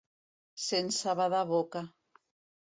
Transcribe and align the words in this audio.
Sense 0.67 1.13
badar 1.19 1.43
boca. 1.53 1.85